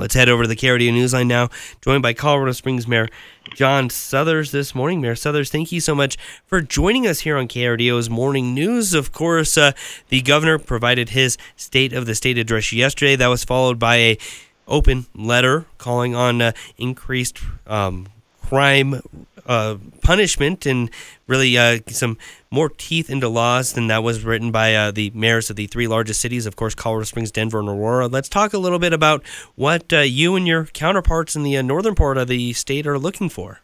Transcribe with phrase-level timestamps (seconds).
[0.00, 1.50] Let's head over to the KRDO Newsline now,
[1.82, 3.06] joined by Colorado Springs Mayor
[3.54, 5.02] John Suthers this morning.
[5.02, 8.94] Mayor Suthers, thank you so much for joining us here on KRDO's Morning News.
[8.94, 9.72] Of course, uh,
[10.08, 13.14] the governor provided his State of the State address yesterday.
[13.14, 14.18] That was followed by a
[14.66, 18.06] open letter calling on uh, increased um,
[18.50, 19.00] crime
[19.46, 20.90] uh, punishment and
[21.28, 22.18] really uh, some
[22.50, 25.86] more teeth into laws than that was written by uh, the mayors of the three
[25.86, 28.08] largest cities, of course, Colorado Springs, Denver, and Aurora.
[28.08, 29.24] Let's talk a little bit about
[29.54, 32.98] what uh, you and your counterparts in the uh, northern part of the state are
[32.98, 33.60] looking for.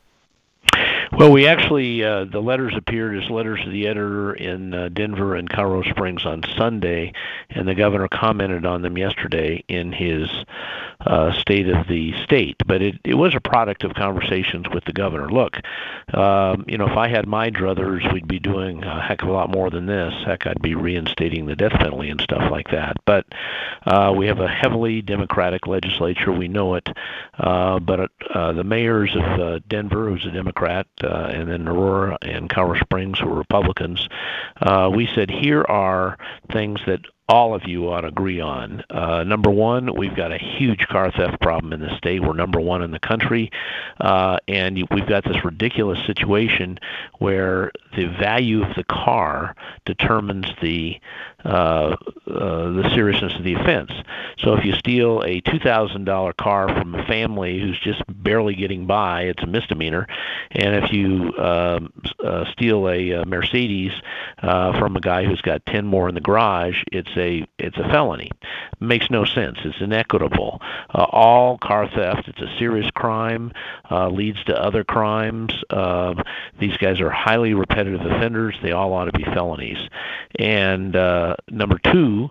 [1.19, 5.35] Well, we actually uh, the letters appeared as letters to the editor in uh, Denver
[5.35, 7.13] and Colorado Springs on Sunday,
[7.51, 10.29] and the governor commented on them yesterday in his
[11.07, 12.57] uh, state of the state.
[12.67, 15.29] But it, it was a product of conversations with the governor.
[15.29, 15.57] Look,
[16.13, 19.33] um, you know, if I had my druthers, we'd be doing a heck of a
[19.33, 20.15] lot more than this.
[20.25, 22.97] Heck, I'd be reinstating the death penalty and stuff like that.
[23.05, 23.27] But
[23.85, 26.33] uh, we have a heavily Democratic legislature.
[26.33, 26.89] We know it.
[27.39, 32.19] Uh, but uh, the mayors of uh, Denver, who's a Democrat, uh, and then Aurora
[32.23, 34.09] and Colorado Springs, who are Republicans,
[34.61, 36.19] uh, we said here are
[36.53, 38.85] things that all of you ought to agree on.
[38.89, 42.23] Uh, number one, we've got a huge car theft problem in the state.
[42.23, 43.51] We're number one in the country,
[44.01, 46.79] uh, and we've got this ridiculous situation
[47.19, 51.01] where the value of the car determines the
[51.47, 53.93] uh, uh, the seriousness of the offense.
[54.39, 59.23] So if you steal a $2,000 car from a family who's just barely getting by,
[59.23, 60.09] it's a misdemeanor.
[60.51, 63.93] And if you um, uh, steal a, a Mercedes
[64.43, 67.89] uh, from a guy who's got 10 more in the garage, it's a it's a
[67.91, 68.31] felony.
[68.81, 69.59] Makes no sense.
[69.65, 70.61] It's inequitable.
[70.93, 73.53] Uh, all car theft, it's a serious crime,
[73.91, 75.53] uh, leads to other crimes.
[75.71, 76.15] Uh,
[76.59, 78.57] these guys are highly repetitive offenders.
[78.63, 79.79] They all ought to be felonies.
[80.39, 82.31] And uh, number two,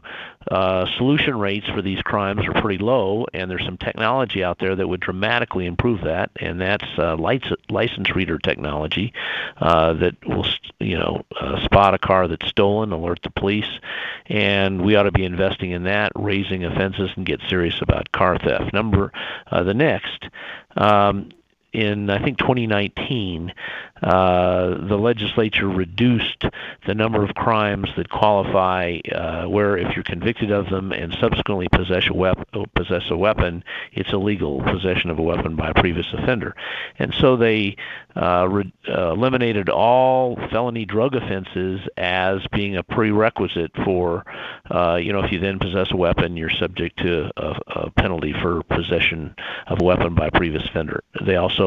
[0.50, 4.76] uh, solution rates for these crimes are pretty low, and there's some technology out there
[4.76, 9.14] that would dramatically improve that, and that's uh, license reader technology
[9.58, 10.46] uh, that will,
[10.80, 11.24] you know,
[11.64, 13.80] spot a car that's stolen, alert the police,
[14.28, 18.38] and we ought to be investing in that, raising offenses, and get serious about car
[18.38, 18.74] theft.
[18.74, 19.12] Number
[19.52, 20.30] the next.
[20.78, 21.30] Um,
[21.76, 23.54] in I think 2019,
[24.02, 26.46] uh, the legislature reduced
[26.86, 31.68] the number of crimes that qualify uh, where if you're convicted of them and subsequently
[31.72, 33.64] possess a, possess a weapon,
[33.94, 36.56] it's illegal possession of a weapon by a previous offender.
[37.00, 37.78] And so they
[38.16, 44.26] uh, re- eliminated all felony drug offenses as being a prerequisite for,
[44.72, 48.34] uh, you know, if you then possess a weapon, you're subject to a, a penalty
[48.42, 49.36] for possession
[49.68, 51.04] of a weapon by a previous offender.
[51.26, 51.65] They also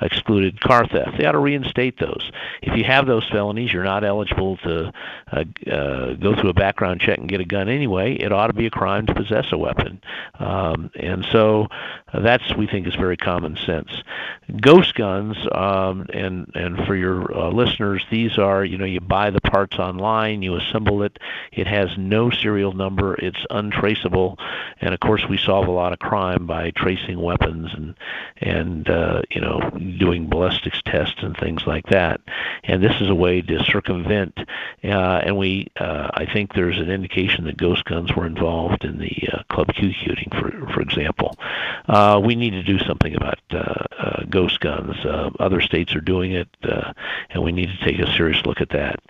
[0.00, 1.18] excluded car theft.
[1.18, 2.30] They ought to reinstate reinstate those.
[2.62, 4.92] If you have those felonies, you're not eligible to
[5.32, 8.14] uh, uh, go through a background check and get a gun anyway.
[8.14, 10.00] It ought to be a crime to possess a weapon,
[10.38, 11.68] um, and so
[12.12, 13.90] uh, that's we think is very common sense.
[14.60, 19.30] Ghost guns, um, and and for your uh, listeners, these are you know you buy
[19.30, 21.18] the parts online, you assemble it.
[21.52, 23.14] It has no serial number.
[23.14, 24.38] It's untraceable,
[24.80, 27.94] and of course we solve a lot of crime by tracing weapons and
[28.38, 29.60] and uh, you know
[29.98, 32.20] doing ballistics tests and things like that.
[32.64, 34.38] And this is a way to circumvent.
[34.84, 38.98] Uh, and we, uh, I think there's an indication that ghost guns were involved in
[38.98, 41.36] the uh, Club Q shooting, for for example.
[41.86, 44.96] Uh, we need to do something about uh, uh, ghost guns.
[45.04, 46.92] Uh, other states are doing it, uh,
[47.30, 49.00] and we need to take a serious look at that.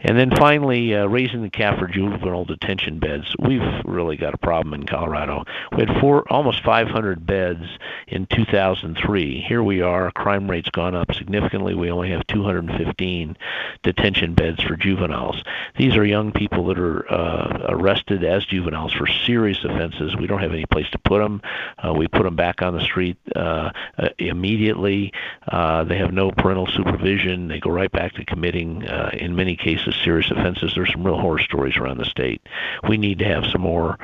[0.00, 3.34] And then finally, uh, raising the cap for juvenile detention beds.
[3.38, 5.44] We've really got a problem in Colorado.
[5.72, 7.64] We had four, almost 500 beds
[8.06, 9.44] in 2003.
[9.48, 11.74] Here we are, crime rate's gone up significantly.
[11.74, 13.36] We only have 215
[13.82, 15.42] detention beds for juveniles.
[15.76, 20.16] These are young people that are uh, arrested as juveniles for serious offenses.
[20.16, 21.42] We don't have any place to put them.
[21.84, 25.12] Uh, we put them back on the street uh, uh, immediately.
[25.46, 27.48] Uh, they have no parental supervision.
[27.48, 30.72] They go right back to committing, uh, in many cases, serious offenses.
[30.74, 32.42] There's some real horror stories around the state.
[32.88, 33.98] We need to have some more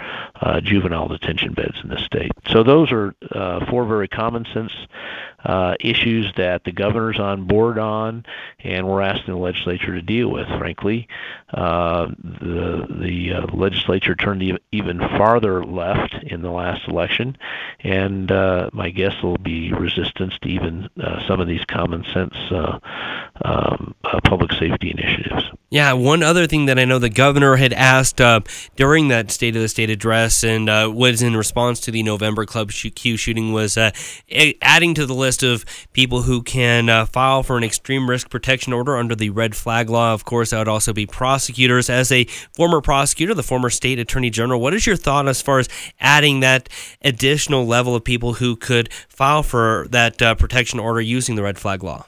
[0.62, 2.33] juvenile detention beds in the state.
[2.49, 3.15] So those are
[3.69, 4.73] four very common sense
[5.44, 8.25] uh, issues that the governor's on board on,
[8.61, 10.47] and we're asking the legislature to deal with.
[10.47, 11.09] Frankly,
[11.53, 17.37] uh, the the uh, legislature turned even farther left in the last election,
[17.81, 22.35] and uh, my guess will be resistance to even uh, some of these common sense
[22.50, 22.79] uh,
[23.44, 25.44] um, uh, public safety initiatives.
[25.70, 28.40] Yeah, one other thing that I know the governor had asked uh,
[28.76, 32.44] during that State of the State address and uh, was in response to the November
[32.44, 33.90] Club Q shooting was uh,
[34.61, 35.64] adding to the list of
[35.94, 39.88] people who can uh, file for an extreme risk protection order under the red flag
[39.88, 40.12] law.
[40.12, 41.88] Of course, that would also be prosecutors.
[41.88, 42.25] As a
[42.55, 45.70] former prosecutor, the former state attorney general, what is your thought as far as
[46.00, 46.69] adding that
[47.00, 51.58] additional level of people who could file for that uh, protection order using the red
[51.58, 52.05] flag law?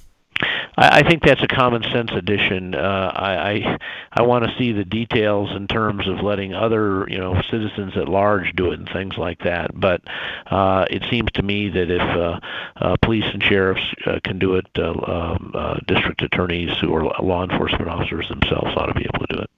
[0.76, 2.74] I, I think that's a common sense addition.
[2.74, 3.78] Uh, I I,
[4.12, 8.08] I want to see the details in terms of letting other you know citizens at
[8.08, 9.78] large do it and things like that.
[9.78, 10.02] But
[10.46, 12.40] uh, it seems to me that if uh,
[12.76, 17.04] uh, police and sheriffs uh, can do it, uh, um, uh, district attorneys who are
[17.22, 19.50] law enforcement officers themselves ought to be able to do it.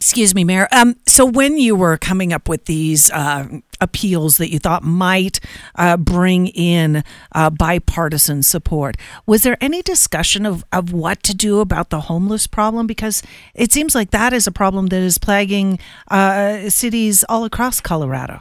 [0.00, 0.66] Excuse me, Mayor.
[0.72, 3.46] Um, so when you were coming up with these uh,
[3.82, 5.40] appeals that you thought might
[5.74, 11.60] uh, bring in uh, bipartisan support, was there any discussion of, of what to do
[11.60, 12.86] about the homeless problem?
[12.86, 13.22] Because
[13.54, 18.40] it seems like that is a problem that is plaguing uh, cities all across Colorado.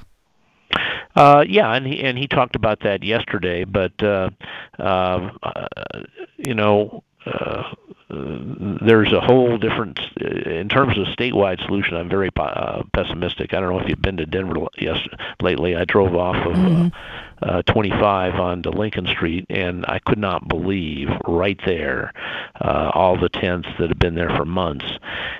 [1.13, 3.65] Uh, yeah, and he and he talked about that yesterday.
[3.65, 4.29] But uh,
[4.77, 5.29] uh,
[6.37, 7.63] you know, uh,
[8.09, 11.95] there's a whole different in terms of statewide solution.
[11.95, 13.53] I'm very uh, pessimistic.
[13.53, 14.97] I don't know if you've been to Denver yes
[15.41, 15.75] lately.
[15.75, 16.87] I drove off of mm-hmm.
[17.43, 22.11] uh, uh, 25 onto Lincoln Street, and I could not believe right there
[22.59, 24.85] uh, all the tents that have been there for months.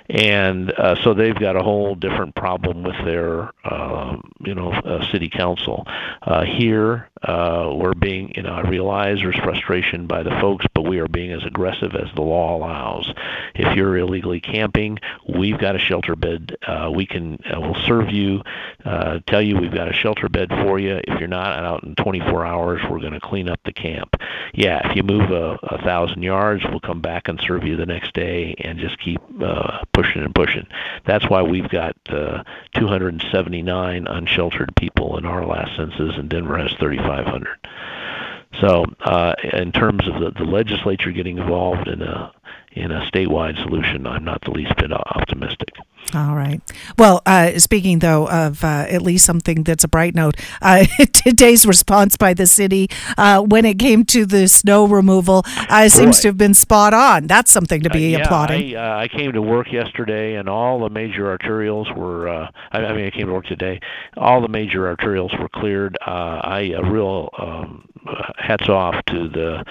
[0.09, 5.05] And uh, so they've got a whole different problem with their, uh, you know, uh,
[5.11, 5.85] city council.
[6.23, 10.81] Uh, here, uh, we're being, you know, I realize there's frustration by the folks, but
[10.83, 13.13] we are being as aggressive as the law allows.
[13.79, 16.57] You're illegally camping, we've got a shelter bed.
[16.67, 18.41] Uh, we can, uh, we'll serve you,
[18.83, 20.99] uh, tell you we've got a shelter bed for you.
[21.07, 24.17] If you're not out in 24 hours, we're going to clean up the camp.
[24.53, 27.85] Yeah, if you move a, a thousand yards, we'll come back and serve you the
[27.85, 30.67] next day and just keep uh, pushing and pushing.
[31.05, 32.43] That's why we've got uh,
[32.75, 37.47] 279 unsheltered people in our last census, and Denver has 3,500.
[38.59, 42.31] So, uh, in terms of the, the legislature getting involved in a
[42.71, 45.73] in a statewide solution, I'm not the least bit optimistic.
[46.13, 46.61] All right.
[46.97, 51.65] Well, uh, speaking though of uh, at least something that's a bright note, uh, today's
[51.65, 56.29] response by the city uh, when it came to the snow removal uh, seems to
[56.29, 57.27] have been spot on.
[57.27, 58.75] That's something to be uh, yeah, applauding.
[58.75, 62.27] I, I came to work yesterday, and all the major arterials were.
[62.29, 63.79] I, I, mean, I came to work today.
[64.17, 65.97] All the major arterials were cleared.
[66.01, 67.87] I a real um,
[68.37, 69.63] hats off to the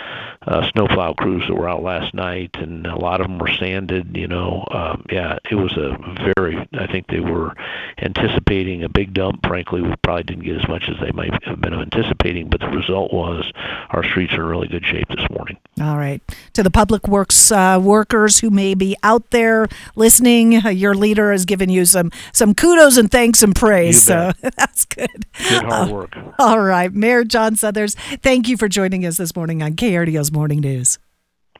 [0.73, 4.17] snowplow crews that were out last night, and a lot of them were sanded.
[4.17, 5.97] You know, um, yeah, it was a
[6.35, 6.67] very.
[6.73, 7.55] I think they were
[7.99, 9.47] anticipating a big dump.
[9.47, 12.69] Frankly, we probably didn't get as much as they might have been anticipating, but the
[12.69, 13.51] result was
[13.91, 15.57] our streets are in really good shape this morning.
[15.81, 16.23] All right.
[16.55, 21.33] To the public works uh, workers who may be out there listening, uh, your leader
[21.33, 24.03] has given you some some kudos and thanks and praise.
[24.03, 25.27] So that's good.
[25.49, 26.17] Good hard uh, work.
[26.39, 30.61] All right, Mayor John Suthers, thank you for joining us this morning on KRDO's Morning
[30.61, 31.01] News.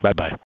[0.01, 0.37] Bye bye.